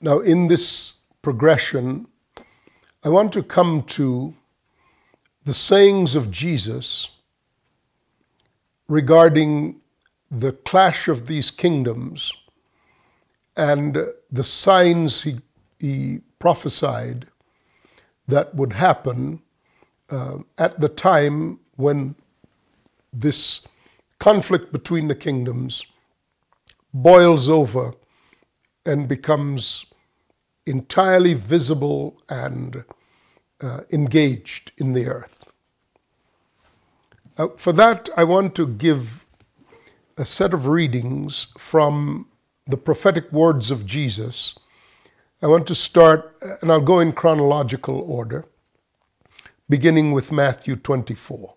[0.00, 2.06] Now, in this progression,
[3.02, 4.34] I want to come to
[5.44, 7.08] the sayings of Jesus
[8.88, 9.80] regarding
[10.30, 12.32] the clash of these kingdoms
[13.56, 13.96] and
[14.30, 15.40] the signs he,
[15.78, 17.26] he prophesied
[18.28, 19.40] that would happen
[20.10, 22.14] uh, at the time when
[23.12, 23.62] this
[24.18, 25.86] conflict between the kingdoms
[26.92, 27.94] boils over
[28.84, 29.86] and becomes
[30.66, 32.84] entirely visible and
[33.60, 35.44] uh, engaged in the earth.
[37.38, 39.24] Uh, for that, I want to give
[40.16, 42.28] a set of readings from
[42.66, 44.54] the prophetic words of Jesus.
[45.42, 48.46] I want to start, and I'll go in chronological order,
[49.68, 51.54] beginning with Matthew 24.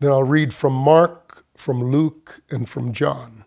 [0.00, 3.44] Then I'll read from Mark, from Luke, and from John.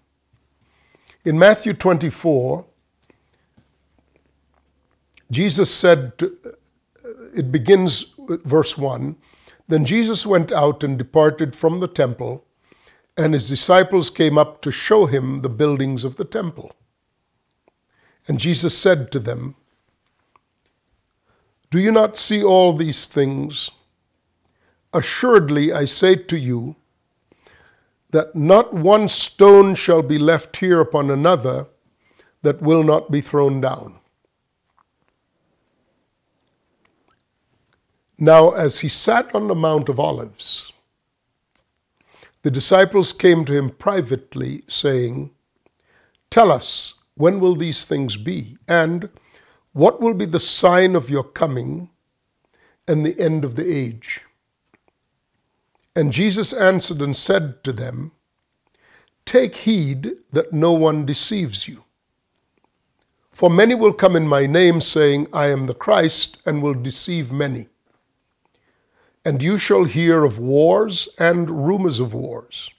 [1.25, 2.65] In Matthew 24,
[5.31, 6.49] Jesus said, uh,
[7.35, 9.15] it begins verse 1
[9.67, 12.45] Then Jesus went out and departed from the temple
[13.17, 16.71] and his disciples came up to show him the buildings of the temple.
[18.27, 19.55] And Jesus said to them,
[21.71, 23.71] Do you not see all these things?
[24.93, 26.75] Assuredly, I say to you,
[28.11, 31.67] that not one stone shall be left here upon another
[32.41, 33.96] that will not be thrown down.
[38.19, 40.71] Now, as he sat on the Mount of Olives,
[42.41, 45.31] the disciples came to him privately, saying,
[46.31, 48.57] Tell us, when will these things be?
[48.67, 49.09] And
[49.73, 51.89] what will be the sign of your coming
[52.87, 54.21] and the end of the age?
[55.95, 58.13] And Jesus answered and said to them,
[59.25, 61.83] Take heed that no one deceives you.
[63.31, 67.31] For many will come in my name, saying, I am the Christ, and will deceive
[67.31, 67.67] many.
[69.27, 72.69] And you shall hear of wars and rumors of wars.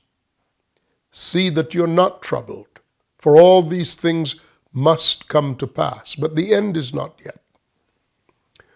[1.10, 2.80] See that you're not troubled,
[3.18, 4.36] for all these things
[4.72, 7.42] must come to pass, but the end is not yet.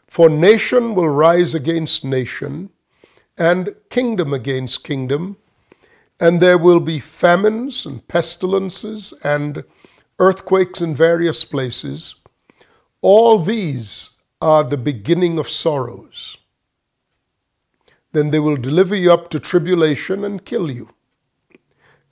[0.07, 2.69] For nation will rise against nation,
[3.39, 5.39] and kingdom against kingdom,
[6.21, 9.65] and there will be famines and pestilences and
[10.19, 12.17] earthquakes in various places.
[13.01, 14.11] All these
[14.43, 16.37] are the beginning of sorrows.
[18.13, 20.91] Then they will deliver you up to tribulation and kill you.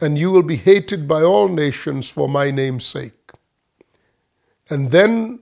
[0.01, 3.33] And you will be hated by all nations for my name's sake.
[4.71, 5.41] And then,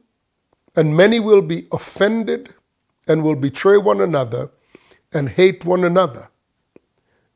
[0.74, 2.54] and many will be offended
[3.06, 4.50] and will betray one another
[5.12, 6.28] and hate one another.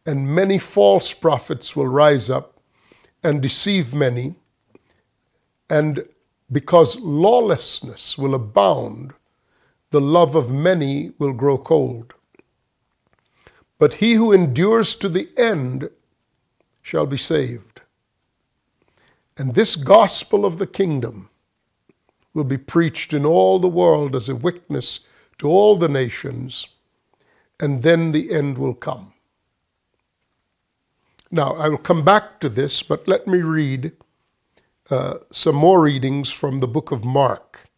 [0.04, 2.59] And many false prophets will rise up
[3.22, 4.34] and deceive many.
[5.71, 6.04] And
[6.50, 9.12] because lawlessness will abound,
[9.91, 12.15] the love of many will grow cold.
[13.82, 15.91] But he who endures to the end
[16.82, 17.81] shall be saved.
[19.37, 21.31] And this gospel of the kingdom
[22.32, 25.00] will be preached in all the world as a witness
[25.38, 26.69] to all the nations,
[27.59, 29.15] and then the end will come.
[31.32, 33.91] Now, I will come back to this, but let me read
[34.91, 37.69] uh, some more readings from the book of Mark.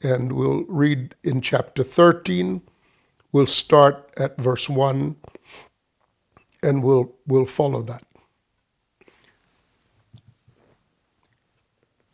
[0.00, 2.62] And we'll read in chapter 13
[3.32, 5.16] We'll start at verse 1
[6.62, 8.04] and we'll, we'll follow that.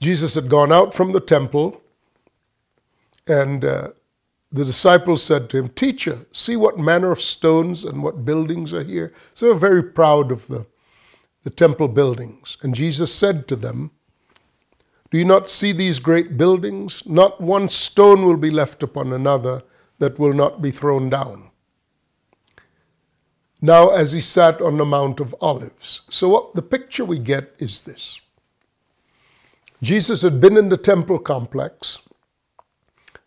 [0.01, 1.81] Jesus had gone out from the temple,
[3.27, 3.89] and uh,
[4.53, 8.85] the disciples said to him, Teacher, see what manner of stones and what buildings are
[8.85, 9.15] here.
[9.33, 10.67] So they're very proud of the,
[11.43, 12.59] the temple buildings.
[12.63, 13.93] And Jesus said to them,
[15.11, 17.03] Do you not see these great buildings?
[17.07, 19.63] Not one stone will be left upon another
[20.05, 21.51] that will not be thrown down.
[23.63, 26.03] Now, as he sat on the Mount of Olives.
[26.11, 28.21] So, what the picture we get is this
[29.83, 32.01] Jesus had been in the temple complex,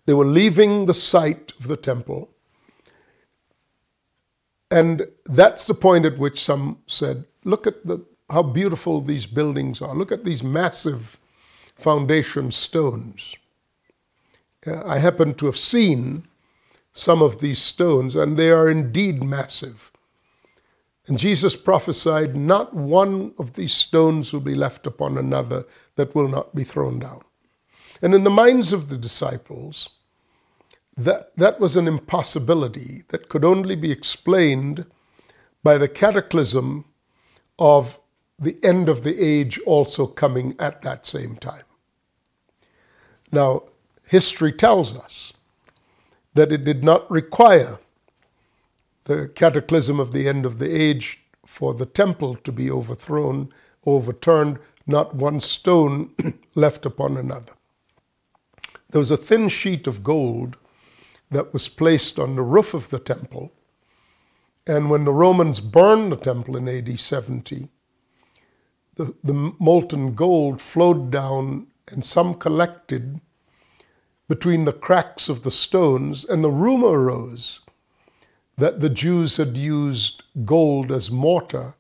[0.06, 2.30] they were leaving the site of the temple.
[4.70, 9.82] And that's the point at which some said, look at the, how beautiful these buildings
[9.82, 9.96] are.
[9.96, 11.18] Look at these massive
[11.76, 13.36] foundation stones.
[14.68, 16.28] Uh, I happen to have seen
[16.98, 19.92] some of these stones, and they are indeed massive.
[21.08, 25.66] And Jesus prophesied, Not one of these stones will be left upon another
[25.96, 27.22] that will not be thrown down.
[28.02, 29.90] And in the minds of the disciples,
[30.96, 34.86] that, that was an impossibility that could only be explained
[35.64, 36.86] by the cataclysm
[37.58, 38.00] of
[38.40, 41.64] the end of the age also coming at that same time.
[43.32, 43.64] Now,
[44.04, 45.34] history tells us
[46.38, 47.80] that it did not require
[49.06, 53.52] the cataclysm of the end of the age for the temple to be overthrown,
[53.88, 56.12] overturned, not one stone
[56.56, 57.54] left upon another.
[58.92, 60.58] There was a thin sheet of gold
[61.32, 63.52] that was placed on the roof of the temple.
[64.68, 67.68] And when the Romans burned the temple in AD 70,
[68.96, 73.22] the, the molten gold flowed down and some collected
[74.28, 77.62] between the cracks of the stones, and the rumor arose
[78.58, 81.76] that the Jews had used gold as mortar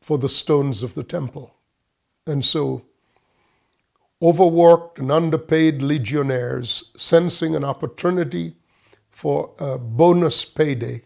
[0.00, 1.54] for the stones of the temple.
[2.26, 2.84] And so,
[4.22, 8.56] overworked and underpaid legionnaires, sensing an opportunity
[9.08, 11.02] for a bonus payday,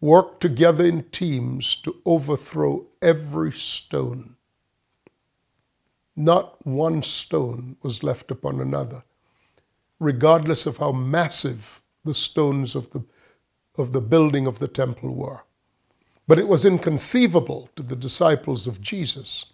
[0.00, 4.31] worked together in teams to overthrow every stone.
[6.16, 9.04] Not one stone was left upon another,
[9.98, 13.04] regardless of how massive the stones of the,
[13.76, 15.42] of the building of the temple were.
[16.28, 19.46] But it was inconceivable to the disciples of Jesus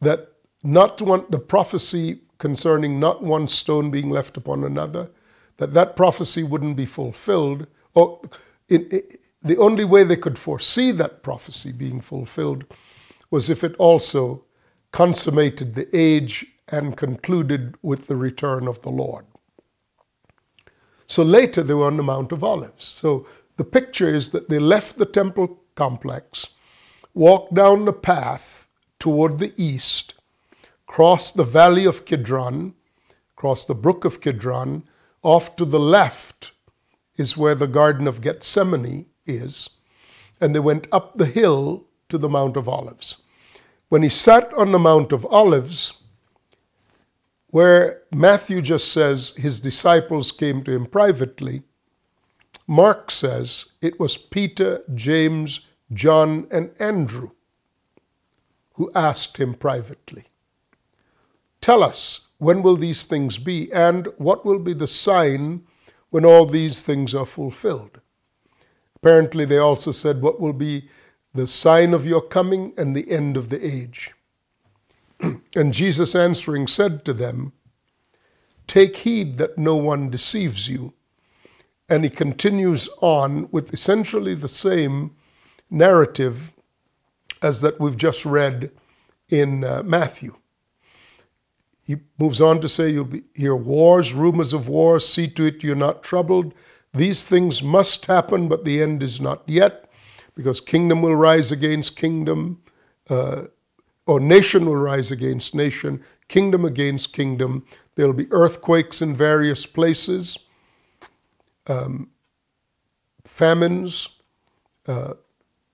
[0.00, 0.32] that
[0.62, 5.10] not one, the prophecy concerning not one stone being left upon another,
[5.58, 7.66] that that prophecy wouldn't be fulfilled.
[7.94, 8.20] Or
[8.68, 9.02] in, in,
[9.42, 12.64] the only way they could foresee that prophecy being fulfilled
[13.30, 14.44] was if it also
[14.94, 19.24] consummated the age and concluded with the return of the Lord.
[21.08, 22.84] So later they were on the Mount of Olives.
[22.84, 23.26] So
[23.56, 26.46] the picture is that they left the temple complex,
[27.12, 28.68] walked down the path
[29.00, 30.14] toward the east,
[30.86, 32.74] crossed the valley of Kidron,
[33.34, 34.84] crossed the brook of Kidron.
[35.24, 36.52] Off to the left
[37.16, 39.70] is where the Garden of Gethsemane is.
[40.40, 43.23] And they went up the hill to the Mount of Olives.
[43.88, 45.92] When he sat on the Mount of Olives,
[47.48, 51.62] where Matthew just says his disciples came to him privately,
[52.66, 55.60] Mark says it was Peter, James,
[55.92, 57.30] John, and Andrew
[58.74, 60.24] who asked him privately,
[61.60, 65.64] Tell us, when will these things be, and what will be the sign
[66.10, 68.00] when all these things are fulfilled?
[68.96, 70.88] Apparently, they also said, What will be
[71.34, 74.12] the sign of your coming and the end of the age?
[75.54, 77.52] and Jesus answering said to them,
[78.66, 80.94] Take heed that no one deceives you.
[81.88, 85.14] And he continues on with essentially the same
[85.68, 86.52] narrative
[87.42, 88.70] as that we've just read
[89.28, 90.36] in uh, Matthew.
[91.86, 95.76] He moves on to say, You'll hear wars, rumors of wars, see to it you're
[95.76, 96.54] not troubled.
[96.94, 99.83] These things must happen, but the end is not yet,
[100.34, 102.62] because kingdom will rise against kingdom,
[103.08, 103.44] uh,
[104.06, 107.64] or nation will rise against nation, kingdom against kingdom.
[107.94, 110.38] There'll be earthquakes in various places,
[111.66, 112.10] um,
[113.24, 114.08] famines,
[114.86, 115.14] uh,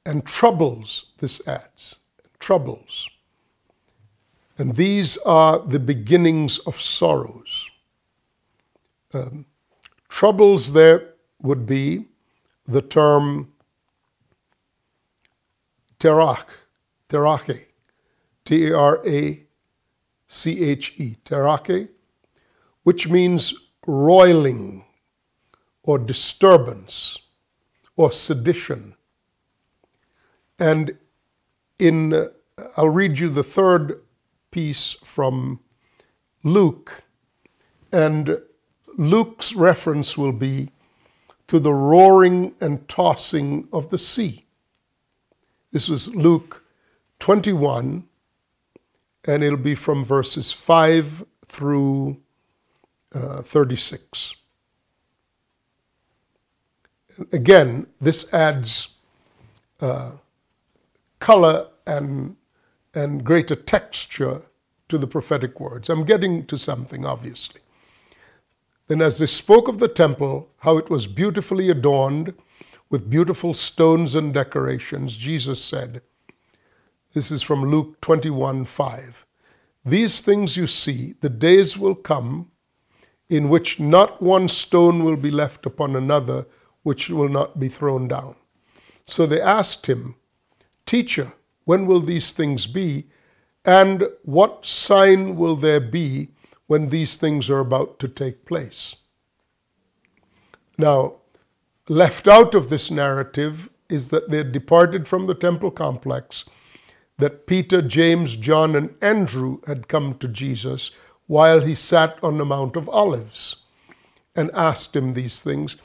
[0.06, 1.96] and troubles, this adds.
[2.38, 3.08] Troubles.
[4.58, 7.66] And these are the beginnings of sorrows.
[9.12, 9.46] Um,
[10.08, 12.06] troubles there would be
[12.66, 13.52] the term
[16.00, 16.46] terach,
[17.08, 17.66] terache,
[18.44, 19.44] T A R A
[20.26, 21.90] C H E, terache,
[22.82, 23.54] which means
[23.86, 24.84] roiling
[25.82, 27.18] or disturbance
[27.96, 28.94] or sedition.
[30.58, 30.96] And
[31.78, 32.26] in, uh,
[32.76, 34.00] I'll read you the third
[34.50, 35.60] piece from
[36.42, 37.04] Luke,
[37.92, 38.38] and
[38.96, 40.70] Luke's reference will be
[41.46, 44.46] to the roaring and tossing of the sea.
[45.72, 46.64] This was Luke
[47.20, 48.04] 21,
[49.24, 52.16] and it'll be from verses 5 through
[53.14, 54.34] uh, 36.
[57.32, 58.96] Again, this adds
[59.80, 60.12] uh,
[61.20, 62.34] color and,
[62.92, 64.42] and greater texture
[64.88, 65.88] to the prophetic words.
[65.88, 67.60] I'm getting to something, obviously.
[68.88, 72.34] Then, as they spoke of the temple, how it was beautifully adorned
[72.90, 76.02] with beautiful stones and decorations, Jesus said,
[77.14, 79.26] This is from Luke 21 5.
[79.84, 82.50] These things you see, the days will come
[83.30, 86.46] in which not one stone will be left upon another
[86.82, 88.34] which will not be thrown down.
[89.04, 90.16] So they asked him,
[90.84, 91.32] Teacher,
[91.64, 93.06] when will these things be?
[93.64, 96.30] And what sign will there be
[96.66, 98.96] when these things are about to take place?
[100.76, 101.19] Now,
[101.90, 106.44] left out of this narrative is that they had departed from the temple complex,
[107.18, 110.92] that Peter, James, John, and Andrew had come to Jesus
[111.26, 113.56] while he sat on the Mount of Olives
[114.36, 115.76] and asked him these things.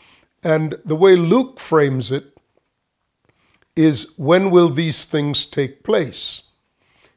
[0.43, 2.37] And the way Luke frames it
[3.75, 6.43] is when will these things take place?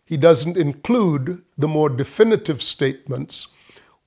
[0.03, 3.49] He doesn't include the more definitive statements.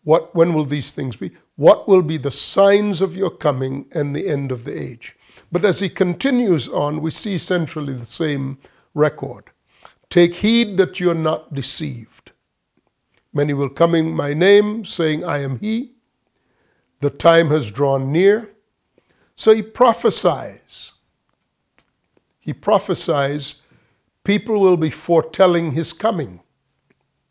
[0.04, 1.34] What, when will these things be?
[1.62, 5.16] What will be the signs of your coming and the end of the age?
[5.52, 8.58] But as he continues on, we see essentially the same
[8.96, 9.52] record.
[10.10, 12.32] Take heed that you're not deceived.
[13.32, 15.92] Many will come in my name, saying, I am he.
[17.00, 18.50] The time has drawn near.
[19.36, 20.94] So he prophesies.
[22.40, 23.62] He prophesies
[24.24, 26.40] people will be foretelling his coming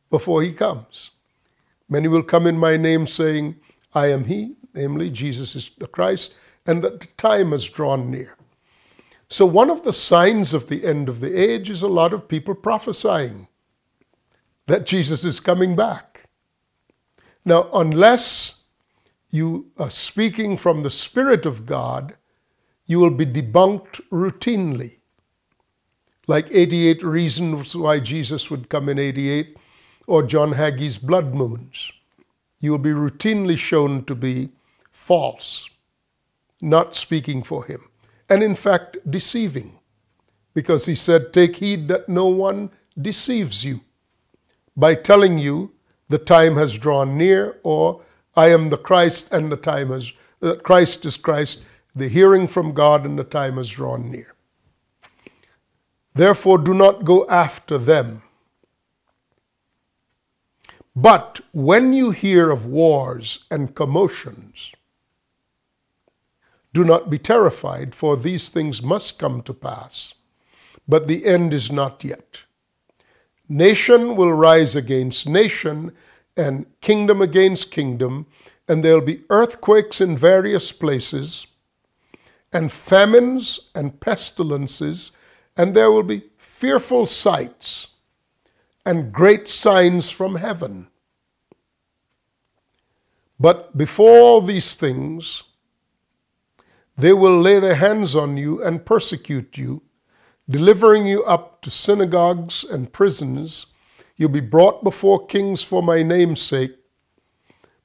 [0.09, 1.11] before he comes.
[1.89, 3.57] Many will come in my name, saying,
[3.94, 6.35] I am he, namely, Jesus is the Christ,
[6.66, 8.37] and that the time has drawn near.
[9.28, 12.28] So, one of the signs of the end of the age is a lot of
[12.28, 13.49] people prophesying
[14.66, 16.28] that Jesus is coming back.
[17.44, 18.62] Now, unless
[19.30, 22.14] you are speaking from the Spirit of God,
[22.87, 24.99] you will be debunked routinely.
[26.26, 29.56] Like 88 reasons why Jesus would come in 88,
[30.06, 31.92] or John Hagee's blood moons.
[32.61, 34.50] You will be routinely shown to be
[34.90, 35.69] false,
[36.61, 37.90] not speaking for him
[38.31, 39.79] and in fact deceiving.
[40.55, 43.81] Because he said, Take heed that no one deceives you
[44.76, 45.73] by telling you
[46.09, 48.02] the time has drawn near, or
[48.35, 50.12] I am the Christ and the time has,
[50.43, 51.64] uh, Christ is Christ,
[51.95, 54.35] the hearing from God and the time has drawn near.
[56.14, 58.23] Therefore, do not go after them.
[60.94, 64.73] But when you hear of wars and commotions,
[66.73, 70.14] do not be terrified, for these things must come to pass,
[70.87, 72.42] but the end is not yet.
[73.49, 75.92] Nation will rise against nation,
[76.37, 78.26] and kingdom against kingdom,
[78.68, 81.49] and there'll be earthquakes in various places,
[82.52, 85.11] and famines and pestilences,
[85.56, 87.88] and there will be fearful sights
[88.85, 90.89] and great signs from heaven.
[93.39, 95.43] But before all these things,
[96.97, 99.83] they will lay their hands on you and persecute you,
[100.49, 103.67] delivering you up to synagogues and prisons.
[104.17, 106.77] You'll be brought before kings for my name's sake,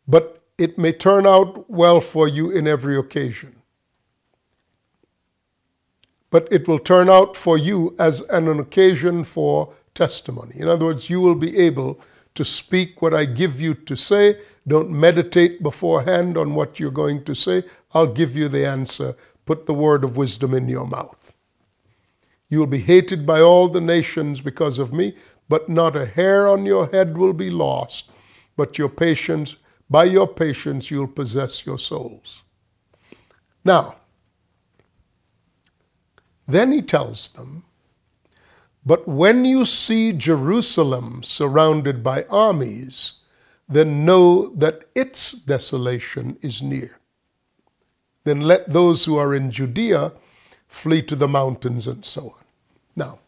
[0.06, 3.56] but it may turn out well for you in every occasion.
[6.30, 10.56] But it will turn out for you as an occasion for testimony.
[10.60, 12.00] In other words, you will be able
[12.36, 14.38] to speak what I give you to say
[14.68, 17.64] don't meditate beforehand on what you're going to say.
[17.94, 19.16] I'll give you the answer.
[19.46, 21.32] Put the word of wisdom in your mouth.
[22.50, 25.16] You'll be hated by all the nations because of me,
[25.50, 28.10] but not a hair on your head will be lost.
[28.58, 29.56] But your patience,
[29.90, 32.44] by your patience, you'll possess your souls.
[33.64, 33.98] Now,
[36.48, 37.66] then he tells them,
[38.86, 43.14] But when you see Jerusalem surrounded by armies,
[43.68, 47.00] then know that its desolation is near.
[48.26, 50.14] Then let those who are in Judea
[50.68, 52.46] flee to the mountains and so on.
[52.96, 53.20] Now,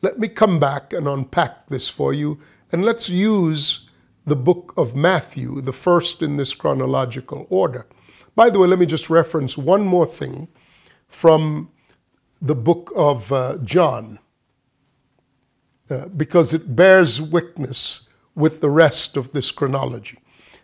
[0.00, 2.38] let me come back and unpack this for you,
[2.72, 3.88] and let's use
[4.26, 7.86] the book of Matthew, the first in this chronological order.
[8.34, 10.48] By the way, let me just reference one more thing
[11.08, 11.70] from
[12.40, 14.18] the book of uh, John,
[15.90, 18.02] uh, because it bears witness
[18.34, 20.18] with the rest of this chronology.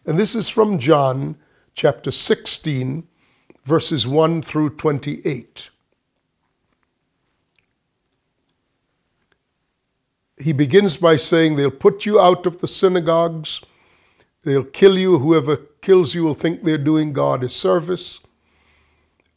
[0.07, 1.37] And this is from John
[1.75, 3.07] chapter 16,
[3.65, 5.71] verses 1 through 28.
[10.39, 13.61] He begins by saying, They'll put you out of the synagogues,
[14.45, 15.19] they'll kill you.
[15.19, 18.21] Whoever kills you will think they're doing God a service.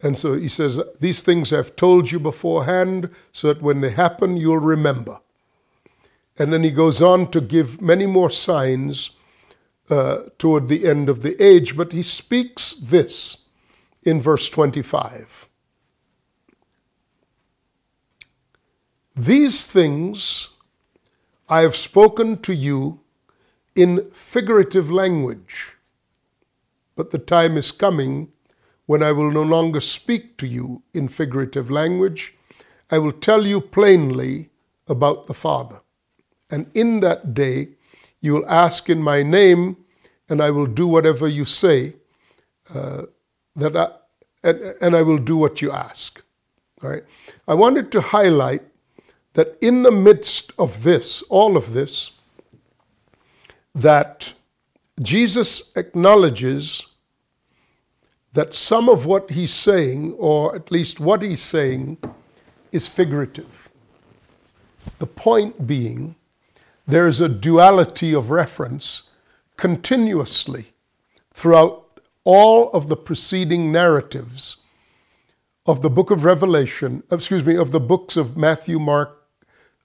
[0.02, 4.38] And so he says, These things I've told you beforehand, so that when they happen,
[4.38, 5.20] you'll remember.
[6.38, 9.12] And then he goes on to give many more signs
[9.90, 13.40] uh, toward the end of the age, but he speaks this
[14.04, 15.50] in verse 25.
[19.16, 20.50] These things
[21.50, 23.02] I have spoken to you
[23.76, 25.74] in figurative language,
[26.96, 28.32] but the time is coming
[28.86, 32.34] when I will no longer speak to you in figurative language.
[32.90, 34.50] I will tell you plainly
[34.88, 35.82] about the Father.
[36.52, 37.70] And in that day,
[38.20, 39.78] you will ask in my name,
[40.30, 41.96] and I will do whatever you say,
[42.76, 43.04] uh,
[43.56, 43.88] that I,
[44.44, 46.22] and, and I will do what you ask.
[46.84, 47.04] All right.
[47.48, 48.64] I wanted to highlight
[49.34, 52.12] that in the midst of this, all of this,
[53.74, 54.34] that
[55.02, 56.84] Jesus acknowledges
[58.34, 61.98] that some of what he's saying, or at least what he's saying,
[62.72, 63.70] is figurative.
[65.00, 66.16] The point being,
[66.88, 69.04] there is a duality of reference
[69.58, 70.74] continuously
[71.34, 74.58] throughout all of the preceding narratives
[75.66, 79.24] of the book of Revelation, uh, excuse me, of the books of Matthew, Mark,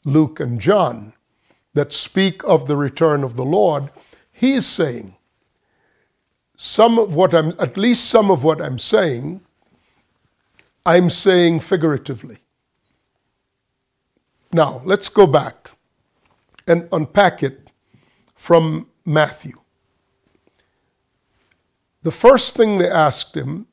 [0.05, 1.13] Luke, and John
[1.75, 3.91] that speak of the return of the Lord,
[4.33, 5.15] he is saying,
[6.57, 9.43] some of what I'm, at least some of what I'm saying,
[10.87, 12.39] I'm saying figuratively.
[14.53, 15.66] Now, let's go back
[16.67, 17.71] and unpack it
[18.35, 19.61] from Matthew.
[22.03, 23.67] The first thing they asked him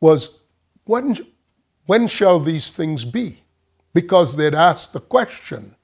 [0.00, 0.40] was,
[0.84, 1.18] when,
[1.86, 3.42] when shall these things be?
[3.92, 5.74] Because they'd asked the question.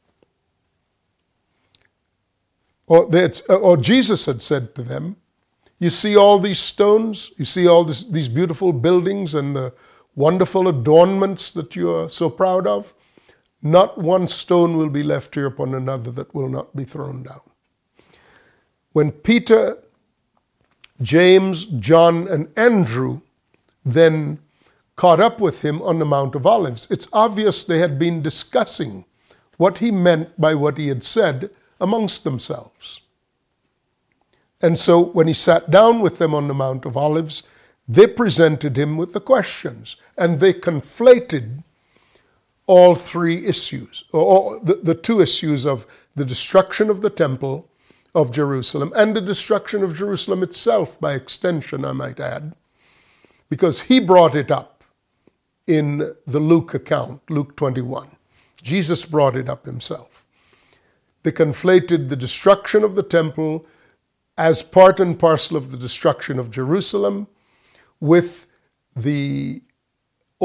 [2.86, 3.08] Or,
[3.48, 5.16] or Jesus had said to them,
[5.78, 7.32] You see all these stones?
[7.36, 9.72] You see all this, these beautiful buildings and the
[10.14, 12.94] wonderful adornments that you are so proud of?
[13.66, 17.40] Not one stone will be left here upon another that will not be thrown down.
[18.92, 19.78] When Peter,
[21.00, 23.22] James, John, and Andrew
[23.82, 24.38] then
[24.96, 29.06] caught up with him on the Mount of Olives, it's obvious they had been discussing
[29.56, 31.48] what he meant by what he had said
[31.80, 33.00] amongst themselves.
[34.60, 37.42] And so when he sat down with them on the Mount of Olives,
[37.88, 41.62] they presented him with the questions and they conflated
[42.66, 47.68] all three issues, or the, the two issues of the destruction of the temple
[48.14, 52.54] of Jerusalem and the destruction of Jerusalem itself, by extension, I might add,
[53.50, 54.84] because he brought it up
[55.66, 58.08] in the Luke account, Luke 21.
[58.62, 60.24] Jesus brought it up himself.
[61.22, 63.66] They conflated the destruction of the temple
[64.36, 67.28] as part and parcel of the destruction of Jerusalem
[68.00, 68.46] with
[68.96, 69.62] the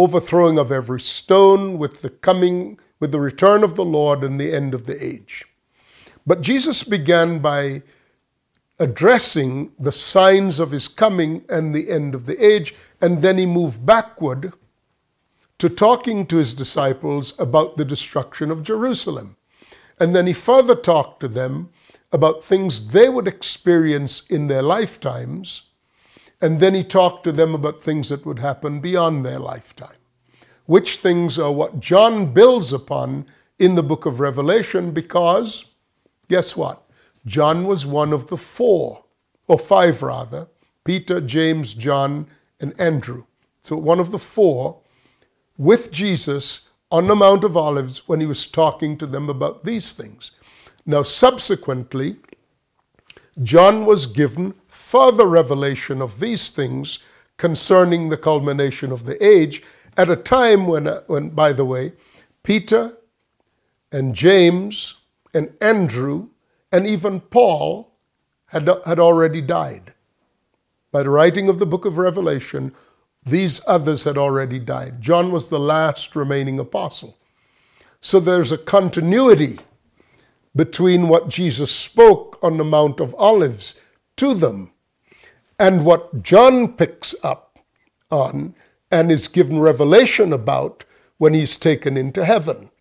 [0.02, 4.54] overthrowing of every stone, with the coming, with the return of the Lord and the
[4.54, 5.46] end of the age.
[6.26, 7.84] But Jesus began by
[8.80, 13.46] addressing the signs of his coming and the end of the age, and then he
[13.46, 14.54] moved backward
[15.58, 19.36] to talking to his disciples about the destruction of Jerusalem.
[20.00, 21.70] And then he further talked to them
[22.12, 25.64] about things they would experience in their lifetimes
[26.42, 29.98] and then he talked to them about things that would happen beyond their lifetime,
[30.66, 33.26] which things are what John builds upon
[33.58, 35.66] in the book of Revelation because,
[36.30, 36.84] guess what?
[37.26, 39.04] John was one of the four,
[39.48, 40.48] or five rather
[40.86, 42.28] Peter, James, John,
[42.60, 43.26] and Andrew.
[43.64, 44.80] So one of the four
[45.58, 49.94] with Jesus on the Mount of Olives when he was talking to them about these
[49.94, 50.32] things.
[50.86, 52.16] Now, subsequently,
[53.44, 54.56] John was given
[54.90, 56.98] further revelation of these things
[57.38, 59.62] concerning the culmination of the age
[59.96, 61.94] at a time when, uh, when by the way,
[62.42, 62.98] Peter
[63.92, 64.96] and James
[65.32, 66.30] and Andrew
[66.72, 67.92] and even Paul
[68.48, 69.94] had, had already died.
[70.92, 72.74] By the writing of the book of Revelation,
[73.24, 75.02] these others had already died.
[75.02, 77.16] John was the last remaining apostle.
[78.02, 79.60] So there's a continuity
[80.56, 83.80] between what Jesus spoke on the Mount of Olives
[84.18, 84.72] to them
[85.60, 87.60] and what John picks up
[88.10, 88.56] on
[88.90, 90.86] and is given revelation about
[91.18, 92.72] when he's taken into heaven.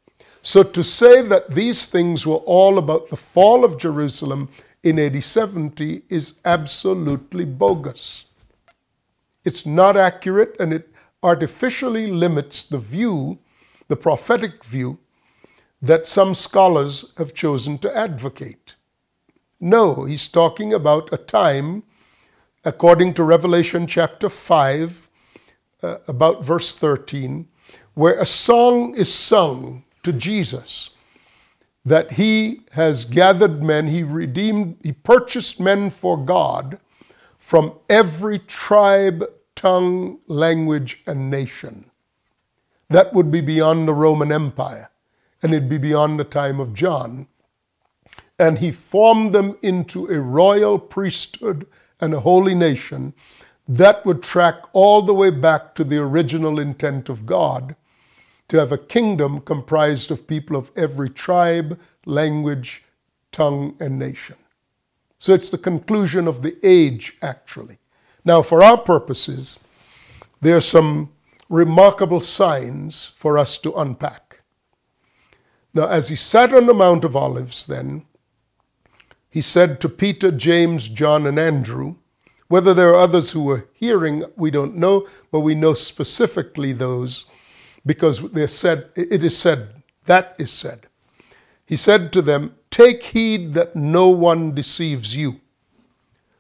[0.43, 4.49] So to say that these things were all about the fall of Jerusalem
[4.83, 8.27] in AD 70 is absolutely bogus.
[9.45, 10.88] It's not accurate and it
[11.23, 13.38] artificially limits the view,
[13.88, 14.99] the prophetic view,
[15.83, 18.77] that some scholars have chosen to advocate.
[19.61, 21.83] No, he's talking about a time
[22.68, 25.09] according to Revelation chapter 5,
[25.83, 27.48] uh, about verse 13,
[27.94, 30.90] where a song is sung to Jesus
[31.83, 36.78] that he has gathered men, he redeemed, he purchased men for God
[37.38, 41.90] from every tribe, tongue, language, and nation.
[42.90, 44.90] That would be beyond the Roman Empire,
[45.42, 47.28] and it'd be beyond the time of John.
[48.38, 51.66] And he formed them into a royal priesthood
[52.00, 53.14] and a holy nation,
[53.66, 57.76] that would track all the way back to the original intent of God
[58.48, 62.82] to have a kingdom comprised of people of every tribe, language,
[63.30, 64.37] tongue, and nation.
[65.18, 67.78] So it's the conclusion of the age, actually.
[68.24, 69.58] Now, for our purposes,
[70.40, 71.11] there are some
[71.48, 74.42] remarkable signs for us to unpack.
[75.74, 78.04] Now, as he sat on the Mount of Olives, then,
[79.38, 81.94] he said to Peter, James, John, and Andrew,
[82.48, 87.24] whether there are others who were hearing, we don't know, but we know specifically those
[87.87, 90.88] because they're said, it is said, that is said.
[91.64, 95.40] He said to them, Take heed that no one deceives you.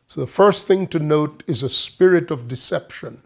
[0.08, 3.22] So the first thing to note is a spirit of deception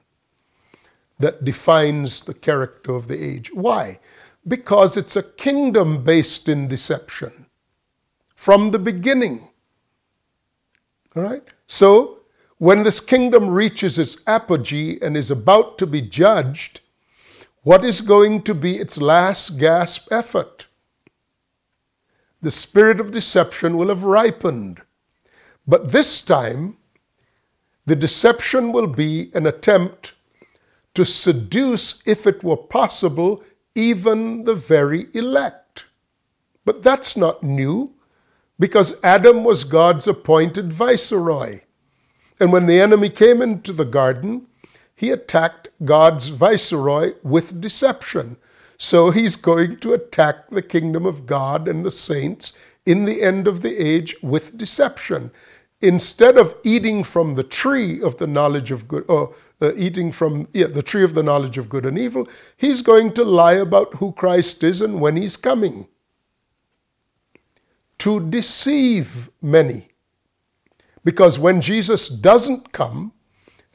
[1.18, 3.50] that defines the character of the age.
[3.54, 4.00] Why?
[4.46, 7.46] Because it's a kingdom based in deception
[8.34, 9.48] from the beginning.
[11.14, 11.42] All right?
[11.66, 12.20] So
[12.58, 16.80] when this kingdom reaches its apogee and is about to be judged,
[17.62, 20.66] what is going to be its last gasp effort?
[22.40, 24.80] The spirit of deception will have ripened.
[25.66, 26.76] But this time,
[27.86, 30.12] the deception will be an attempt
[30.94, 33.42] to seduce, if it were possible,
[33.74, 35.84] even the very elect.
[36.64, 37.94] But that's not new,
[38.62, 41.62] because Adam was God's appointed viceroy.
[42.38, 44.46] And when the enemy came into the garden,
[44.94, 48.36] he attacked God's viceroy with deception.
[48.78, 52.52] So he's going to attack the kingdom of God and the saints
[52.86, 55.32] in the end of the age with deception.
[55.80, 60.46] Instead of eating from the tree of the knowledge of good, or uh, eating from
[60.52, 63.94] yeah, the tree of the knowledge of good and evil, he's going to lie about
[63.94, 65.88] who Christ is and when he's coming.
[68.02, 69.90] To deceive many.
[71.04, 73.12] Because when Jesus doesn't come,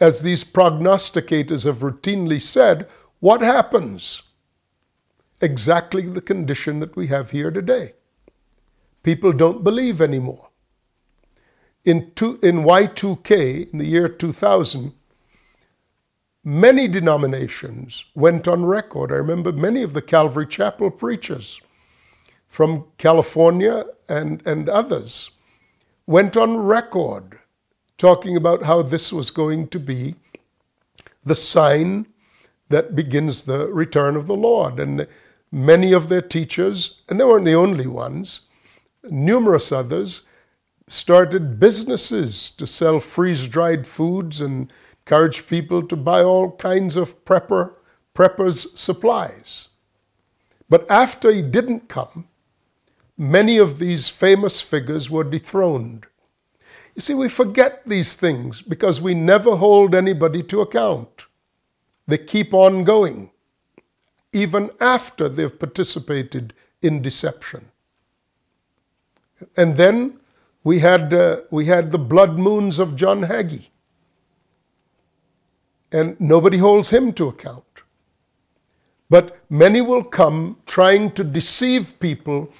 [0.01, 2.89] as these prognosticators have routinely said,
[3.21, 4.23] what happens?
[5.39, 7.93] Exactly the condition that we have here today.
[9.01, 10.49] People don't believe anymore.
[11.85, 14.91] In, two, in Y2K, in the year 2000,
[16.43, 19.09] many denominations went on record.
[19.13, 21.61] I remember many of the Calvary Chapel preachers
[22.47, 25.31] from California and, and others
[26.05, 27.39] went on record
[27.97, 30.15] talking about how this was going to be
[31.25, 32.07] the sign
[32.69, 34.79] that begins the return of the Lord.
[34.79, 35.07] And
[35.51, 38.41] many of their teachers, and they weren't the only ones,
[39.03, 40.23] numerous others,
[40.87, 44.71] started businesses to sell freeze dried foods and
[45.05, 47.73] encourage people to buy all kinds of prepper,
[48.15, 49.69] preppers' supplies.
[50.69, 52.27] But after he didn't come,
[53.17, 56.05] many of these famous figures were dethroned.
[56.95, 61.25] You see, we forget these things because we never hold anybody to account.
[62.07, 63.31] They keep on going,
[64.33, 67.69] even after they've participated in deception.
[69.55, 70.19] And then
[70.63, 73.69] we had, uh, we had the blood moons of John Hagee.
[75.91, 77.63] And nobody holds him to account.
[79.09, 82.51] But many will come trying to deceive people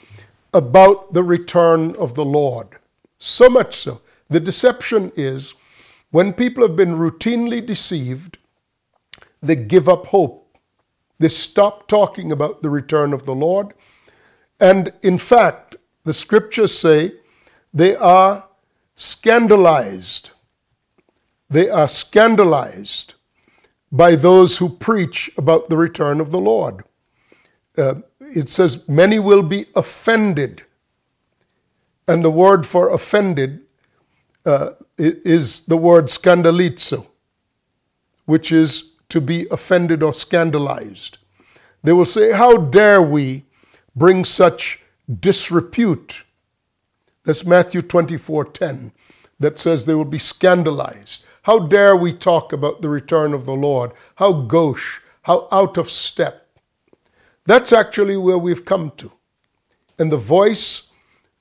[0.53, 2.79] about the return of the Lord.
[3.17, 5.53] So much so the deception is
[6.11, 8.37] when people have been routinely deceived,
[9.41, 10.57] they give up hope.
[11.19, 13.73] They stop talking about the return of the Lord.
[14.59, 17.13] And in fact, the scriptures say
[17.73, 18.47] they are
[18.95, 20.31] scandalized.
[21.49, 23.15] They are scandalized
[23.91, 26.83] by those who preach about the return of the Lord.
[27.77, 27.95] Uh,
[28.37, 30.63] it says, many will be offended.
[32.07, 33.61] And the word for offended
[34.45, 37.07] uh, is the word scandalizo,
[38.25, 41.17] which is to be offended or scandalized.
[41.83, 43.45] They will say, How dare we
[43.95, 44.81] bring such
[45.19, 46.23] disrepute?
[47.23, 48.91] That's Matthew 24 10,
[49.39, 51.23] that says they will be scandalized.
[51.43, 53.91] How dare we talk about the return of the Lord?
[54.15, 56.46] How gauche, how out of step.
[57.47, 59.09] That's actually where we've come to.
[59.97, 60.87] And the voice,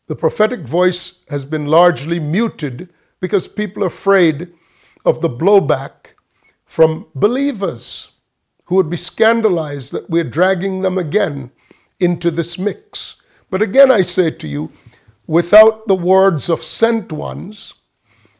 [0.06, 2.90] the prophetic voice, has been largely muted
[3.20, 4.52] because people are afraid
[5.04, 6.14] of the blowback
[6.64, 8.12] from believers
[8.66, 11.50] who would be scandalized that we're dragging them again
[11.98, 13.16] into this mix.
[13.50, 14.70] But again, I say to you,
[15.26, 17.74] without the words of sent ones,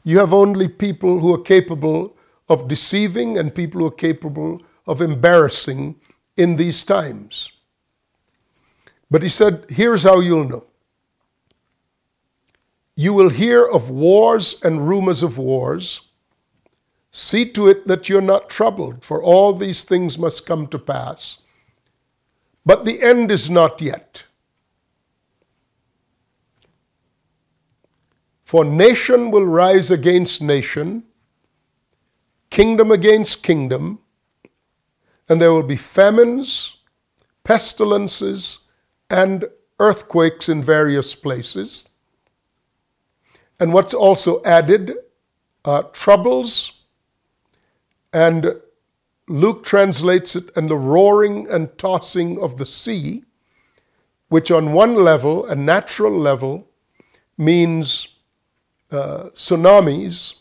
[0.05, 2.16] you have only people who are capable
[2.48, 5.96] of deceiving and people who are capable of embarrassing
[6.37, 7.50] in these times.
[9.11, 10.64] But he said, here's how you'll know.
[12.97, 16.01] You will hear of wars and rumors of wars.
[17.11, 21.38] See to it that you're not troubled, for all these things must come to pass.
[22.64, 24.25] But the end is not yet.
[28.45, 31.05] For nation will rise against nation,
[32.51, 33.99] kingdom against kingdom,
[35.29, 36.77] and there will be famines,
[37.45, 38.65] pestilences,
[39.11, 39.47] and
[39.79, 41.88] earthquakes in various places.
[43.61, 44.92] And what's also added
[45.64, 46.73] uh, troubles,
[48.12, 48.55] and
[49.29, 53.25] Luke translates it, and the roaring and tossing of the sea,
[54.29, 56.69] which on one level, a natural level,
[57.38, 58.09] means
[58.90, 60.35] uh, tsunamis,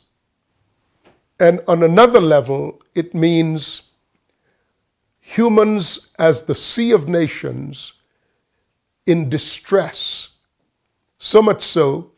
[1.39, 3.81] and on another level, it means
[5.19, 7.93] humans as the sea of nations
[9.05, 10.29] in distress,
[11.17, 12.11] so much so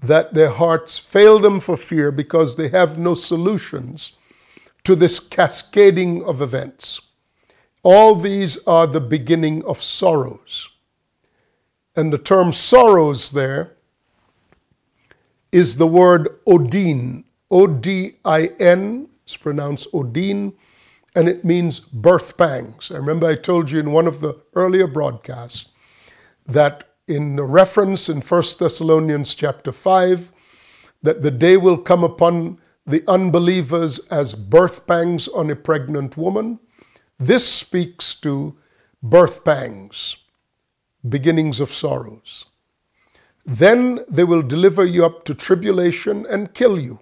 [0.00, 4.12] that their hearts fail them for fear because they have no solutions
[4.84, 7.00] to this cascading of events.
[7.82, 10.68] All these are the beginning of sorrows.
[11.96, 13.76] And the term sorrows there
[15.50, 17.24] is the word odin.
[17.50, 20.52] O D I N, it's pronounced odin,
[21.14, 22.90] and it means birth pangs.
[22.90, 25.67] I remember I told you in one of the earlier broadcasts
[26.48, 30.32] that in reference in 1 Thessalonians chapter 5
[31.02, 36.58] that the day will come upon the unbelievers as birth pangs on a pregnant woman.
[37.18, 38.56] This speaks to
[39.02, 40.16] birth pangs,
[41.06, 42.46] beginnings of sorrows.
[43.44, 47.00] Then they will deliver you up to tribulation and kill you,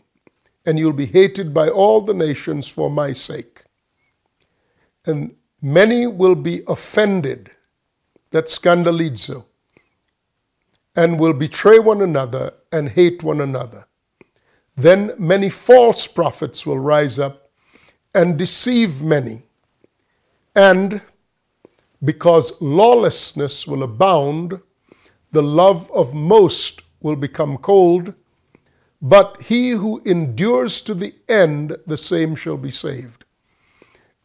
[0.65, 3.65] and you'll be hated by all the nations for my sake.
[5.05, 7.51] And many will be offended.
[8.37, 9.47] That's scandalizo
[10.95, 13.87] and will betray one another and hate one another.
[14.77, 17.51] Then many false prophets will rise up
[18.15, 19.45] and deceive many.
[20.55, 21.01] And
[22.05, 24.61] because lawlessness will abound,
[25.33, 28.13] the love of most will become cold,
[29.01, 33.25] but he who endures to the end, the same shall be saved.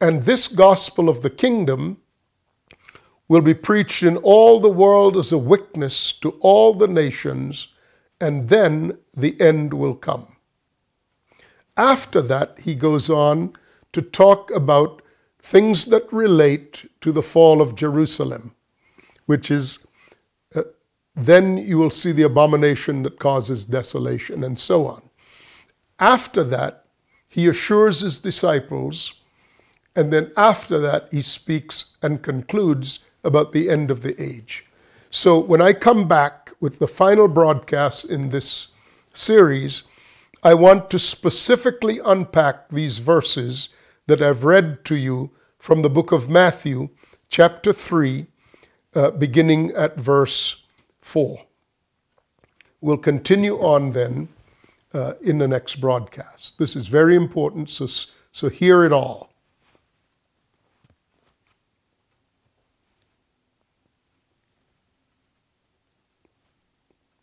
[0.02, 2.01] And this gospel of the kingdom
[3.32, 7.70] will be preached in all the world as a witness to all the nations,
[8.20, 10.28] and then the end will come.
[11.78, 13.54] After that, he goes on
[13.94, 15.02] to talk about
[15.42, 18.54] things that relate to the fall of Jerusalem,
[19.28, 19.80] which is
[20.54, 20.64] uh,
[21.16, 25.04] then you will see the abomination that causes desolation, and so on.
[26.00, 26.84] After that,
[27.30, 29.14] he assures his disciples,
[29.96, 34.66] and then after that, he speaks and concludes about the end of the age.
[35.10, 38.70] So when I come back with the final broadcast in this
[39.14, 39.84] series,
[40.44, 43.70] I want to specifically unpack these verses
[44.08, 46.90] that I've read to you from the book of Matthew,
[47.30, 48.26] chapter 3,
[48.96, 50.64] uh, beginning at verse
[51.02, 51.40] 4.
[52.82, 54.28] We'll continue on then
[54.94, 56.58] uh, in the next broadcast.
[56.58, 57.88] This is very important, so,
[58.32, 59.31] so hear it all.